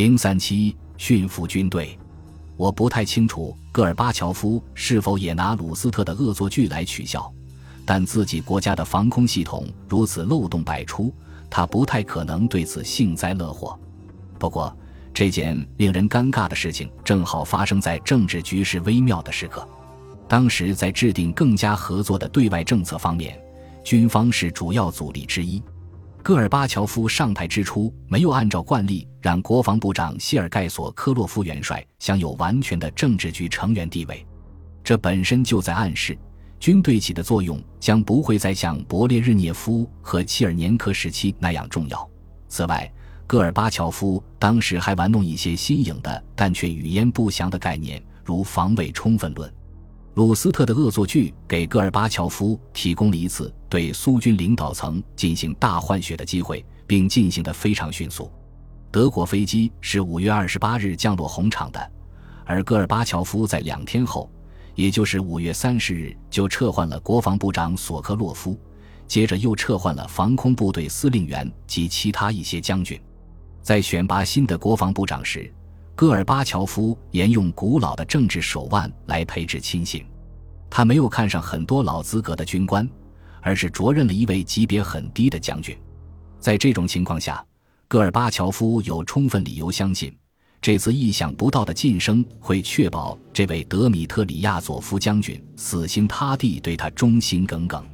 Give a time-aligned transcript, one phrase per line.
[0.00, 1.98] 零三七驯服军队，
[2.56, 7.30] 我不太清楚戈尔巴乔夫是否也拿鲁斯特的恶作剧来取笑，
[7.84, 11.12] 但自己国家的防空系统如此漏洞百出，
[11.50, 13.78] 他不太可能对此幸灾乐祸。
[14.38, 14.74] 不过，
[15.12, 19.68] 这件令人尴尬的事情正好发生在政治局势微妙的时刻。
[20.26, 23.38] 当时在制定更加合作的对外政策方面，
[23.84, 25.62] 军方是主要阻力之一。
[26.22, 34.24] 戈尔巴乔夫上台之初，没有按照惯例让国防部长谢尔盖索科洛夫元帅享有完全的政治局成员地位，
[34.84, 36.16] 这本身就在暗示
[36.58, 42.08] 军队起的作用将不会再像勃列日涅夫和切尔年科时期那样重要。
[42.48, 42.90] 此外，
[43.26, 49.50] 戈尔巴乔夫当时还玩弄一些新颖的但却语焉不详的概念，如防卫充分论。
[50.14, 58.30] 鲁斯特的恶作剧给戈尔巴乔夫提供了一次对苏军领导层进行大换血的机会，并进行得非常迅速。
[58.90, 61.92] 德国飞机是五月二十八日降落红场的，
[62.44, 64.28] 而戈尔巴乔夫在两天后，
[64.74, 68.58] 也就是五月三十日就撤换了国防部长索科洛夫，
[69.06, 73.00] 接着又撤换了防空部队司令员及其他一些将军。
[73.62, 75.52] 在选拔新的国防部长时，
[76.00, 80.02] 戈尔巴乔夫沿用古老的政治手腕来培植亲信，
[80.70, 82.88] 他没有看上很多老资格的军官，
[83.42, 85.76] 而是着任了一位级别很低的将军。
[86.38, 87.44] 在这种情况下，
[87.86, 90.10] 戈尔巴乔夫有充分理由相信，
[90.62, 97.84] 这次意想不到的晋升会确保这位德米特里亚佐夫将军死心塌地对他忠心耿耿。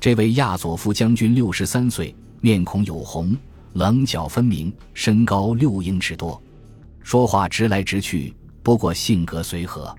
[0.00, 3.36] 这位亚佐夫将军六十三岁，面孔有红，
[3.74, 6.42] 棱角分明，身高六英尺多。
[7.04, 9.94] 说话直来直去，不过性格随和。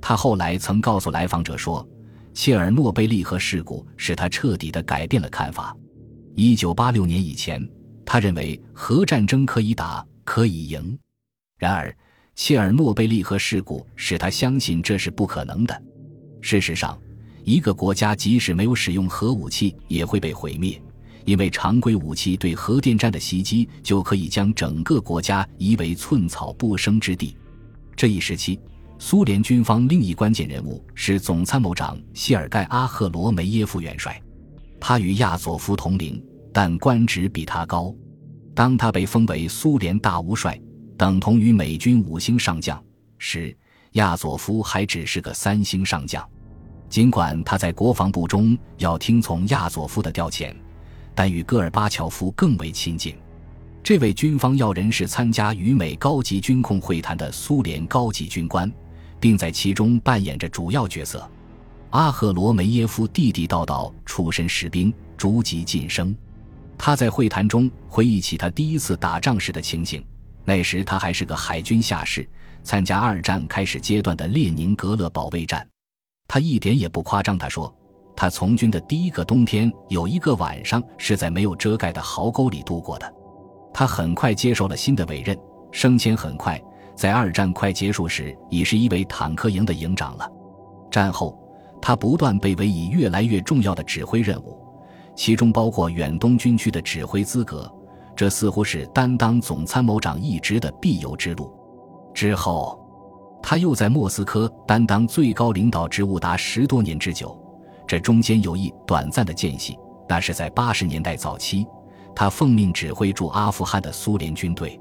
[0.00, 1.86] 他后来曾告诉来访者说
[2.32, 5.76] ：“切尔诺贝利核事故使他彻底的改变了看法。
[6.34, 7.62] 一九八六年以前，
[8.02, 10.98] 他认为核战争可以打，可以赢。
[11.58, 11.94] 然而，
[12.34, 15.82] 切尔诺贝利核事故使他相信这是不可能的。
[16.40, 16.98] 事实上，
[17.44, 20.80] 一个国家即使没有使用核武器，也会被毁灭。”
[21.28, 27.36] 因为常规武器对核电站的袭击就可以将整个国家夷为寸草不生之地。
[27.94, 28.58] 这一时期，
[28.98, 34.18] 苏联军方另一关键人物是总参谋长谢尔盖·阿赫罗梅耶夫元帅，
[34.80, 36.18] 他与亚佐夫同龄，
[36.50, 37.94] 但官职比他高。
[38.54, 40.58] 当他被封为苏联大巫帅，
[40.96, 42.82] 等同于美军五星上将
[43.18, 43.54] 时，
[43.92, 46.26] 亚佐夫还只是个三星上将。
[46.88, 50.56] 尽管他在国防部中要听从亚佐夫的调遣。
[51.18, 53.12] 但与戈尔巴乔夫更为亲近，
[53.82, 58.72] 这位军方要人是参加与美高级军控会谈的苏联高级军官，
[59.18, 61.28] 并在其中扮演着主要角色。
[61.90, 66.14] 阿赫罗梅耶夫地地道道出身士兵，逐级晋升。
[66.78, 70.00] 他在会谈中回忆起他第一次打仗时的情形，
[70.44, 72.24] 那时他还是个海军下士，
[72.62, 75.68] 参加二战开始阶段的列宁格勒保卫战。
[76.28, 77.74] 他一点也不夸张，他说。
[78.20, 83.14] 他从军的第一个冬天，有一个晚上是在没有遮盖的壕沟里度过的。
[83.72, 85.38] 他很快接受了新的委任，
[85.70, 86.60] 升迁很快，
[86.96, 90.28] 在二战快结束时，已是一位坦克营的营长了。
[90.90, 91.38] 战后，
[91.80, 94.58] 他不断被委以越来越重要的指挥任务，
[95.14, 97.72] 其中包括远东军区的指挥资格。
[98.16, 101.56] 这似乎是担当总参谋长一职的必由之路。
[102.12, 102.84] 之后，
[103.40, 107.40] 他又在莫斯科担当最高领导职务达十多年之久。
[107.88, 111.66] 这中间有一短暂的间隙，那是在八十年代早期，
[112.14, 114.78] 他奉命指挥驻阿富汗的苏联军队。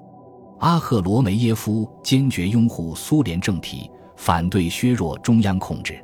[0.60, 6.04] 阿赫罗梅耶夫坚决拥护苏联政体，反对削弱中央控制。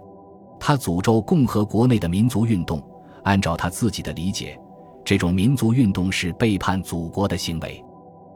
[0.58, 2.82] 他诅咒共和国内的民族运动，
[3.24, 4.58] 按照他自己的理解，
[5.04, 7.84] 这种民族运动是背叛祖国的行为。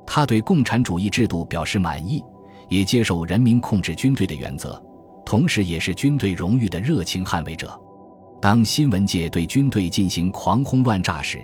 [0.05, 2.21] 他对共产主义制度表示满意，
[2.67, 4.83] 也接受人民控制军队的原则，
[5.25, 7.79] 同时也是军队荣誉的热情捍卫者。
[8.39, 11.41] 当新闻界对军队进行狂轰乱炸时，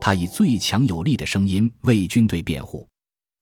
[0.00, 2.86] 他以最强有力的声音为军队辩护。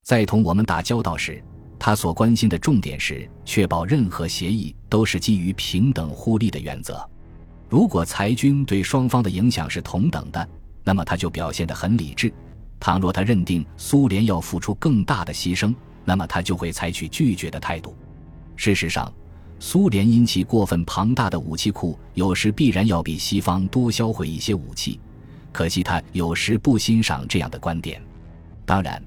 [0.03, 1.43] 在同我们打交道时，
[1.79, 7.03] 他所关心的重点是确保任何协议都是基于平等互利的原则。
[7.69, 10.47] 如果裁军对双方的影响是同等的，
[10.83, 12.29] 那么他就表现得很理智；
[12.79, 15.73] 倘若他认定苏联要付出更大的牺牲，
[16.05, 17.95] 那么他就会采取拒绝的态度。
[18.55, 19.11] 事实上。
[19.63, 24.99] 苏联因其过分庞大的武器库，有时必然要比西方多销毁一些武器。
[25.51, 28.01] 可惜他有时不欣赏这样的观点。
[28.65, 28.99] 当然，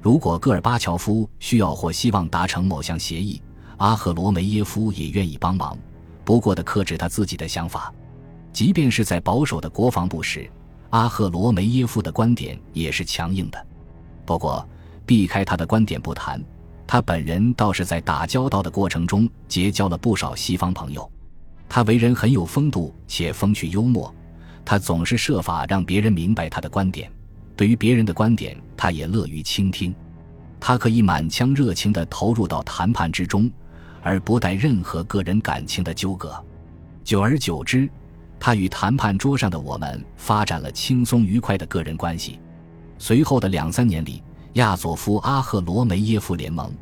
[0.00, 3.42] 如果戈尔巴乔夫需要或希望达成某项协议，
[3.78, 5.76] 阿赫罗梅耶夫也愿意帮忙。
[6.24, 7.92] 不过的克制他自己的想法，
[8.52, 10.48] 即便是在保守的国防部时，
[10.90, 13.66] 阿赫罗梅耶夫的观点也是强硬的。
[14.24, 14.64] 不过，
[15.04, 16.40] 避开他的观点不谈。
[16.86, 21.10] 他本人倒是在打交道的过程中结交了不少西方朋友。
[21.68, 24.14] 他为人很有风度且风趣幽默，
[24.64, 27.10] 他总是设法让别人明白他的观点。
[27.56, 29.94] 对于别人的观点，他也乐于倾听。
[30.60, 33.50] 他可以满腔热情地投入到谈判之中，
[34.02, 36.42] 而不带任何个人感情的纠葛。
[37.02, 37.88] 久而久之，
[38.38, 42.38] 他与谈判桌上的我们发展了轻松愉快的个人关系。
[42.98, 44.22] 随后的两三年里，
[44.56, 46.72] 亚佐夫·阿赫罗梅耶夫联盟，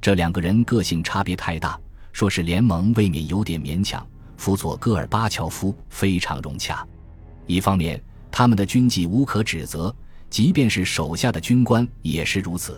[0.00, 1.76] 这两个人个性差别太大，
[2.12, 4.06] 说是联盟未免有点勉强。
[4.36, 6.86] 辅佐戈尔巴乔夫非常融洽。
[7.48, 8.00] 一方面，
[8.30, 9.92] 他们的军纪无可指责，
[10.30, 12.74] 即便是手下的军官也是如此；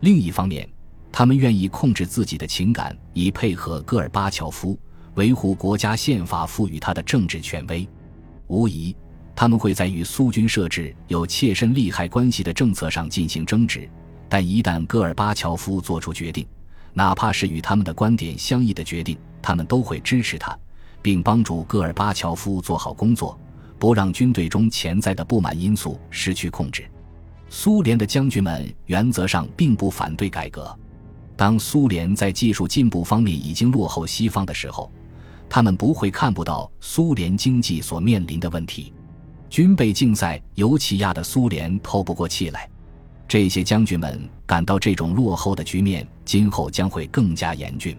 [0.00, 0.66] 另一方面，
[1.12, 4.78] 他们愿意控制自己的情感，以配合戈尔巴乔夫，
[5.16, 7.86] 维护国家宪法赋予他的政治权威。
[8.46, 8.96] 无疑。
[9.34, 13.88] 他们会在与苏军设置有切身利害关系的政策上进行争执，
[14.28, 16.46] 但一旦戈尔巴乔夫做出决定，
[16.92, 20.56] 哪怕是与他们的观点相异的决定，他们都会支持他，
[21.00, 23.38] 并帮助戈尔巴乔夫做好工作，
[23.78, 26.84] 不让军队中潜在的不满因素失去控制。
[27.48, 30.78] 苏联的将军们原则上并不反对改革，
[31.36, 34.92] 当苏联在技术进步方面已经落后西方的时候，
[35.48, 38.92] 他们不会看不到苏联经济所面临的问题。
[39.52, 42.66] 军备竞赛尤其压得苏联透不过气来，
[43.28, 47.94] 这些将军们感到这种落后的局面今后将会更加严峻。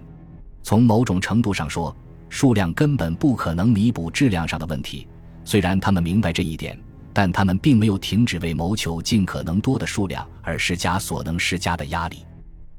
[0.63, 1.95] 从某种程度上说，
[2.27, 5.07] 数量根本不可能弥补质量上的问题。
[5.45, 6.75] 虽然他们明白这一点，
[7.13, 12.25] 但他们并没有停止为谋求尽可能多的数量而施加所能施加的压力。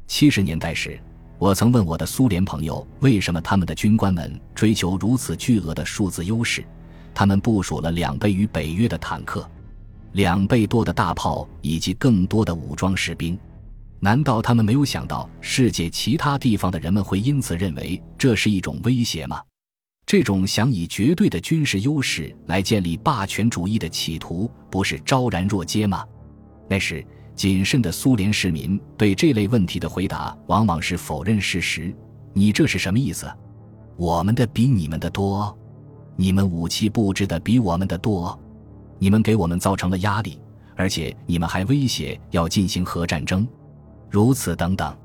[0.08, 0.98] 七十年代时，
[1.38, 6.64] 我曾问我的苏联朋友，为什么他们的军官们追求如此巨额的数字优势？
[7.14, 9.49] 他们部署了两倍于北约的坦克，
[10.12, 13.38] 两倍多的大炮以及更多的武装士兵。
[14.00, 19.40] 难道他们没有想到世界其他地方的人们会因此认为这是一种威胁吗？
[20.05, 26.05] 这种想以绝对的军事优势来建立霸权主义的企图，不是昭然若揭吗？
[26.69, 27.02] 那时，
[27.34, 31.94] 谨慎的苏联市民对这类问题的回答往往是否认事实。
[32.34, 33.26] 你这是什么意思？
[33.96, 35.56] 我们的比你们的多。
[36.16, 38.38] 你们武器布置的比我们的多，
[38.99, 40.38] 你们给我们造成了压力，
[40.76, 43.46] 而且你们还威胁要进行核战争，
[44.11, 44.96] 如此等等。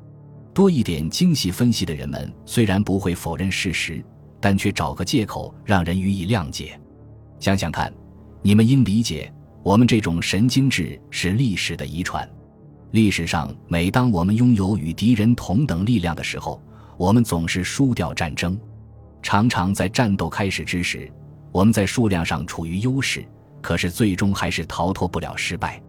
[0.53, 4.03] 多一点精细分析的人们虽然不会否认事实，
[4.39, 6.79] 但却找个借口让人予以谅解。
[7.39, 7.93] 想想看，
[8.41, 9.31] 你们应理解，
[9.63, 12.27] 我们这种神经质是历史的遗传。
[12.91, 16.61] 历史上，每当我们拥有与敌人同等力量的时候，
[16.97, 18.59] 我们总是输掉战争。
[19.21, 21.11] 常常在战斗开始之时，
[21.51, 23.25] 我们在数量上处于优势，
[23.61, 25.81] 可是最终还是逃脱不了失败。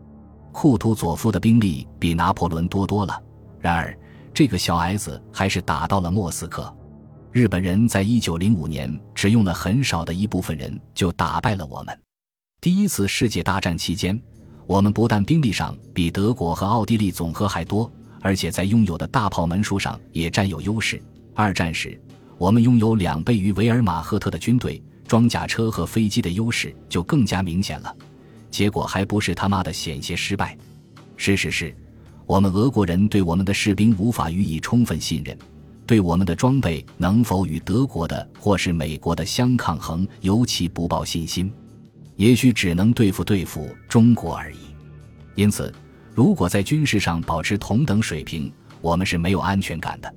[0.52, 3.22] 库图佐夫的兵力比拿破仑多多了，
[3.60, 3.96] 然而
[4.34, 6.74] 这个小矮子还是打到了莫斯科。
[7.30, 11.96] 日本人在一九零五年只用了很少的一部分人就打败了我们。
[12.60, 14.20] 第一次世界大战期间，
[14.66, 17.90] 我们不但兵力上比德国和奥地利总和还多，
[18.20, 21.00] 而且在拥有的大炮门数上也占有优势。
[21.34, 21.98] 二战时。
[22.40, 27.94] 我们拥有两倍于维尔马赫特的军队，装甲车和飞机的优势就更加明显了。
[28.50, 30.56] 结果还不是他妈的险些失败。
[31.18, 31.76] 事实是，
[32.24, 35.36] 我们俄国人对我们的士兵无法予以充分信任，
[35.84, 41.52] 对我们的装备能否与德国的或是美国的相抗衡尤其不抱信心。
[42.16, 44.60] 也许只能对付对付中国而已。
[45.34, 45.70] 因此，
[46.14, 50.10] 如果在军事上保持同等水平，我们是没有安全感的。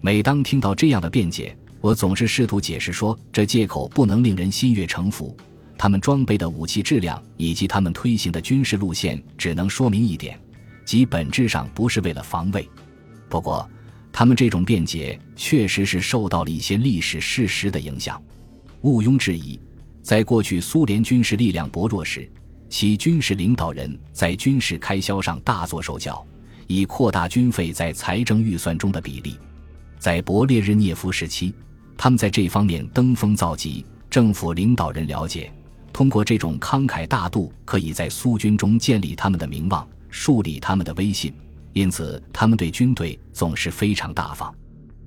[0.00, 5.34] 每当听到这样的辩解，我总是试图解释说，这借口不能令人心悦诚服。
[5.78, 10.38] 他们装备的武器质量以及他们推行的军事路线，只能说明一点，
[10.84, 12.68] 即本质上不是为了防卫。
[13.30, 13.66] 不过，
[14.12, 18.22] 他们这种辩解确实是受到了一些历史事实的影响。
[18.82, 19.58] 毋庸置疑，
[20.02, 22.30] 在过去苏联军事力量薄弱时，
[22.68, 26.26] 其军事领导人在军事开销上大做手脚，
[26.66, 29.38] 以扩大军费在财政预算中的比例。
[29.98, 31.54] 在勃列日涅夫时期，
[32.02, 33.84] 他们在这方面登峰造极。
[34.08, 35.52] 政府领导人了解，
[35.92, 41.30] 通过这种慷慨大度，可以在苏军中建立他们的名望，树立他们的威信。
[41.74, 44.52] 因此，他们对军队总是非常大方。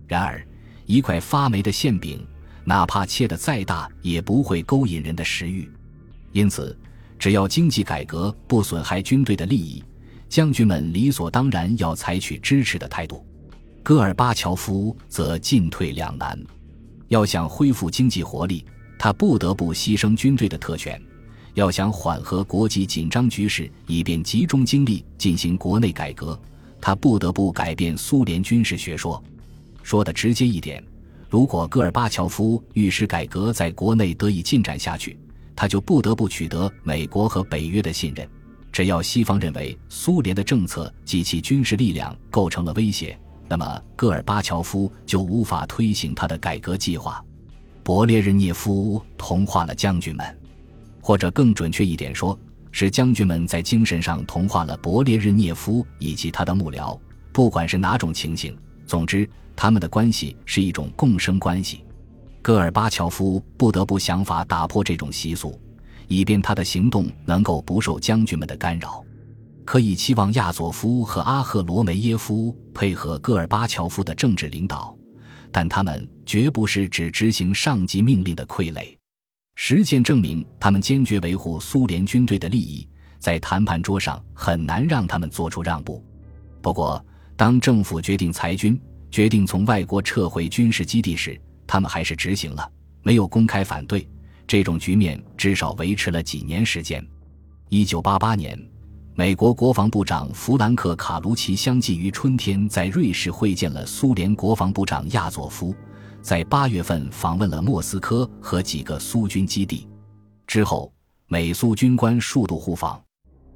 [0.07, 0.45] 然而，
[0.85, 2.23] 一块发霉的馅饼，
[2.63, 5.67] 哪怕切得再大，也不会勾引人的食欲。
[6.31, 6.77] 因此，
[7.17, 9.83] 只要经济改革不损害军队的利益，
[10.29, 13.25] 将军们理所当然要采取支持的态度。
[13.81, 16.39] 戈尔巴乔夫则进退两难，
[17.13, 18.65] 要想恢复经济活力，
[18.97, 20.99] 他不得不牺牲军队的特权；
[21.53, 26.39] 要想缓和国际紧张局势，以便集中精力进行国内改革，
[26.81, 29.23] 他不得不改变苏联军事学说。
[29.83, 30.83] 说的直接一点，
[31.29, 35.15] 如果戈尔巴乔夫欲使改革在国内得以进展下去，
[35.55, 38.27] 他就不得不取得美国和北约的信任。
[38.71, 43.15] 只要西方认为苏联的政策及其军事力量构成了威胁，
[43.53, 47.23] 那么戈尔巴乔夫就无法推行他的改革计划。
[47.83, 50.25] 勃列日涅夫同化了将军们，
[50.99, 52.35] 或者更准确一点说。
[52.71, 56.99] 是将军们在精神上同化了勃列日涅夫以及他的幕僚，
[57.31, 58.57] 不管是哪种情形，
[58.87, 61.85] 总之他们的关系是一种共生关系。
[62.41, 65.61] 戈尔巴乔夫不得不想法打破这种习俗，
[66.07, 69.02] 以便他的行动能够不受将军们的干扰。
[69.65, 74.95] 可以期望亚佐夫和阿赫罗梅耶夫配合戈尔巴乔夫的政治领导，
[75.51, 78.95] 但他们绝不是只执行上级命令的傀儡。
[79.55, 82.87] 实践证明，他们坚决维护苏联军队的利益，
[83.19, 86.03] 在谈判桌上很难让他们做出让步。
[86.61, 87.03] 不过，
[87.35, 88.79] 当政府决定裁军、
[89.11, 92.67] 决定从外国撤回军事基地时，他们还是执行了，
[93.03, 94.07] 没有公开反对。
[94.47, 97.05] 这种局面至少维持了几年时间。
[97.69, 98.59] 一九八八年，
[99.15, 105.71] 美国国防部长弗兰克·卡卢奇相继于春天在瑞士会见了苏联国防部长亚佐夫。
[106.19, 109.87] 在八月份访问了莫斯科和几个苏军基地，
[110.47, 110.91] 之后
[111.27, 112.99] 美苏军官数度互访。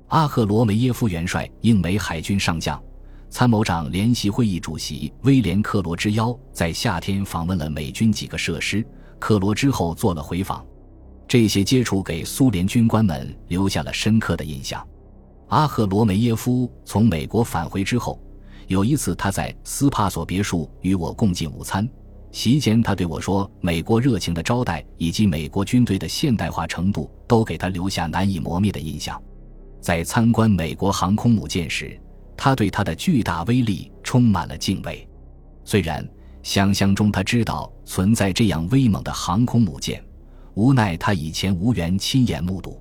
[0.10, 2.80] 阿赫罗梅耶夫元帅应美海军上将、
[3.28, 8.86] 参谋长联席会议主席威廉克罗之邀，在夏天访问了美军几个设施。
[9.18, 10.64] 克罗之后做了回访，
[11.28, 14.88] 这些接触给苏联军官们留下了深刻的印象。
[15.48, 18.20] 阿赫罗梅耶夫从美国返回之后，
[18.68, 21.88] 有一次他在斯帕索别墅与我共进午餐。
[22.32, 29.20] 席间，他对我说：“美国热情的招待以及美国军队的现代化程度，都给他留下难以磨灭的印象。”
[29.80, 31.98] 在参观美国航空母舰时，
[32.36, 35.08] 他对它的巨大威力充满了敬畏。
[35.64, 36.06] 虽然
[36.44, 40.04] 想象中他知道存在这样威猛的航空母舰，
[40.56, 42.80] 无奈他以前无缘亲眼目睹，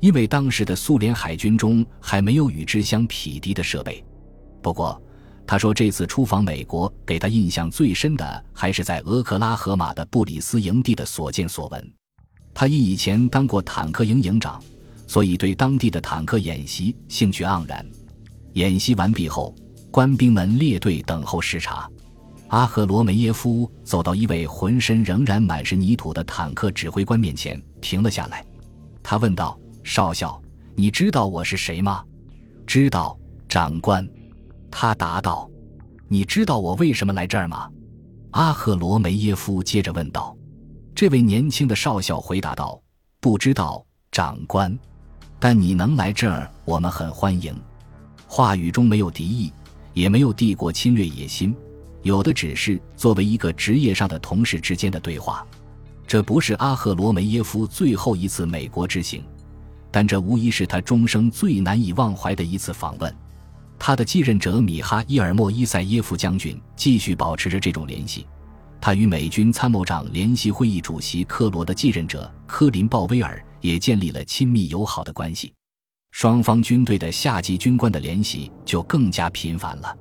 [0.00, 4.02] 因为当时的苏联海军中还没有与之相匹敌的设备。
[4.62, 5.00] 不过，
[5.46, 11.92] 他说：“这次出访美国，给他印象最深的还是在俄克拉荷马的布里斯营地的所见所闻。
[12.54, 14.62] 他因以前当过坦克营营长，
[15.06, 17.84] 所以对当地的坦克演习兴趣盎然。
[18.54, 19.54] 演习完毕后，
[19.90, 21.88] 官兵们列队等候视察。
[22.48, 28.44] 阿赫罗梅耶夫走到一位浑身仍然满是泥土的坦克指挥官面前，停了下来。
[29.02, 30.40] 他问道：‘少校，
[30.74, 32.04] 你知道我是谁吗
[32.66, 33.18] ？’‘知道，
[33.48, 34.08] 长官。’”
[34.70, 35.50] 他答道
[36.06, 37.68] ：“你知道我为什么来这儿吗？”
[38.32, 40.36] 阿赫罗梅耶夫接着问道。
[40.94, 42.80] 这位年轻的少校回答道
[43.20, 44.78] ：“不知道，长官。
[45.38, 47.52] 但你能来这儿，我们很欢迎。”
[48.28, 49.52] 话语中没有敌意，
[49.92, 51.52] 也没有帝国侵略野心，
[52.02, 55.44] 有的只是作为一个职业上的同事之间的对话。
[56.06, 59.24] 这不是阿赫罗梅耶夫最后一次美国之行，
[59.90, 63.14] 但这无疑是他终生最难以忘怀的一次访问。
[63.78, 68.26] 他的继任者米哈伊尔·莫伊塞耶夫将军继续保持着这种联系。
[68.80, 75.52] 他与美军参谋长联席会议主席科罗的继任者科林·鲍威尔也建立了亲密友好的关系。
[76.10, 79.96] 双方军队的下级军官的联系就更加频繁了。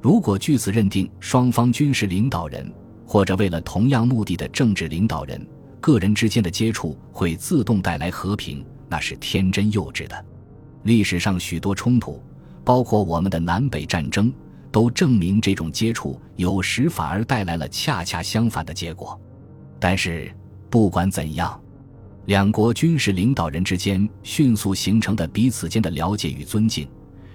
[0.00, 2.72] 如果据此认定双方军事领导人
[3.04, 5.44] 或者为了同样目的的政治领导人
[5.80, 10.24] 个人之间的接触会自动带来和平，那是天真幼稚的。
[10.82, 12.22] 历史上许多冲突。
[12.64, 14.32] 包括我们的南北战争，
[14.72, 19.16] 都证明这种接触有时反而带来了恰恰相反的结果。
[19.78, 20.34] 但是
[20.68, 21.60] 不管怎样，
[22.24, 26.88] 两国军事领导人之间迅速形成的彼此间的了解与尊敬，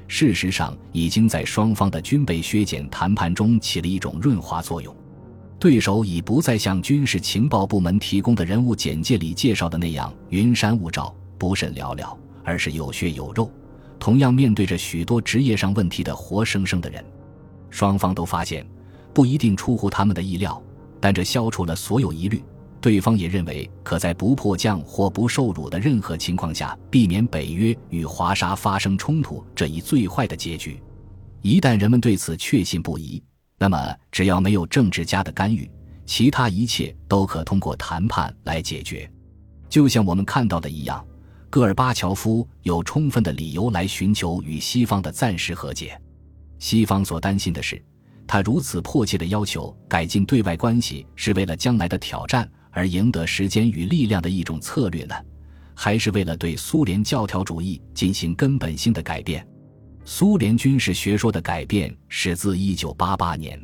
[0.06, 4.94] 事实上已经在双方的军备削减谈判中起了一种润滑作用。
[5.58, 13.52] 对手已不再像军事情报部门提供的人物简介里介绍的那样云山雾罩、不甚寥寥，而是有血有肉。
[13.98, 17.04] 同样面对着许多职业上问题的活生生的人，
[17.72, 18.64] 双方都发现，
[19.12, 20.62] 不一定出乎他们的意料，
[21.00, 22.44] 但这消除了所有疑虑。
[22.80, 30.80] 对方也认为，可在不迫降或不受辱的任何情况下，避免北约与华沙发生冲突这一最坏的结局。
[31.42, 33.20] 一旦人们对此确信不疑，
[33.58, 35.68] 那么只要没有政治家的干预，
[36.06, 39.12] 其他一切都可通过谈判来解决。
[39.70, 41.04] 就像我们看到的一样。
[41.52, 46.00] 戈尔巴乔夫有充分的理由来寻求与西方的暂时和解。
[46.60, 47.84] 西方所担心的是，
[48.26, 55.16] 他如此迫切的要求改进对外关系，是为了将来的挑战而赢得时间与力量的一种策略呢，
[55.76, 59.46] 还是为了对苏联教条主义进行根本性的改变？
[60.06, 63.62] 苏联军事学说的改变始自1988年。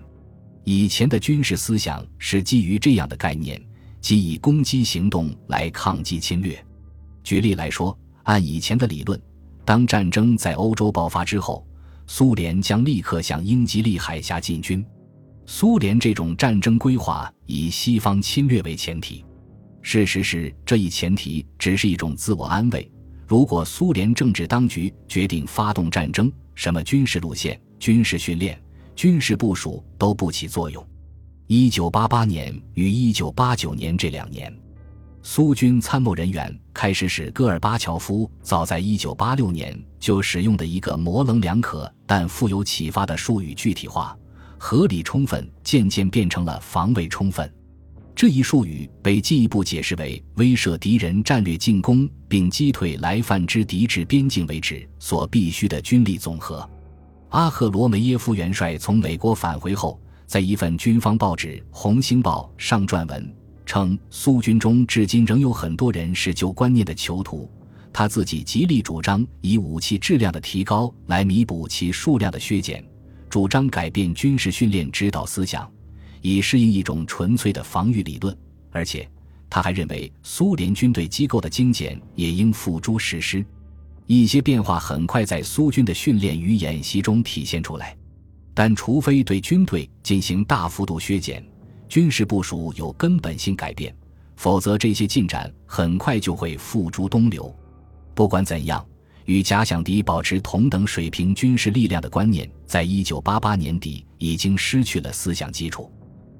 [0.65, 3.65] 以前的军事思想是基于这样的概念，
[4.01, 6.62] 即以攻击行动来抗击侵略。
[7.28, 7.94] 举例来说，
[8.24, 9.22] 按以前的理论，
[9.66, 11.68] 当战争在欧洲爆发之后，
[12.06, 14.82] 苏联将立刻向英吉利海峡进军。
[15.46, 19.26] 苏联这种战争规划以西方侵略为前提。
[19.82, 22.90] 事实是，这一前提只是一种自我安慰。
[23.28, 28.58] 如果苏联政治当局决定发动战争，什么军事路线、军事训练、
[28.96, 30.82] 军事部署都不起作用。
[31.48, 34.58] 一九八八年与一九八九年这两年，
[35.30, 44.18] 苏军参谋人员开始使戈尔巴乔夫早在一九八六年就使用的一个模棱两可但富有启发的术语具体化。
[44.58, 47.54] 合理充分渐渐变成了防卫充分，
[48.16, 56.68] 这一术语被进一步解释为威慑敌人战略进攻并击退来犯之敌至边境为止所必须的军力总和。
[57.32, 63.36] 阿赫罗梅耶夫元帅从美国返回后，在一份军方报纸《红星报》上撰文
[63.68, 67.48] 称，苏军中至今仍有很多人是旧观念的囚徒。
[67.94, 72.84] 他自己极力主张以武器质量的提高来弥补其数量的削减。
[73.30, 75.70] 主张改变军事训练指导思想，
[76.22, 78.36] 以适应一种纯粹的防御理论。
[78.72, 79.08] 而且，
[79.50, 83.46] 他还认为苏联军队机构的精简也应付诸实施。
[84.06, 87.96] 一些变化很快在苏军的训练与演习中体现出来。
[88.54, 91.46] 但除非对军队进行大幅度削减，
[91.88, 93.96] 军事部署有根本性改变，
[94.36, 97.53] 否则这些进展很快就会付诸东流。
[98.13, 98.86] 不管怎样。
[99.25, 105.91] 与假想敌保持同等水平军事力量的观念，在一九八八年底已经失去了思想基础。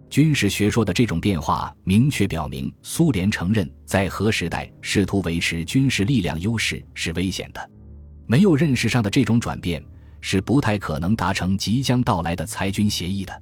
[0.10, 7.70] 军事学说的这种变化，明确表明苏联承认在核时代试图维持军事力量优势是危险的。
[8.26, 9.84] 没有认识上的这种转变，
[10.22, 13.42] 是不太可能达成即将到来的裁军协议的。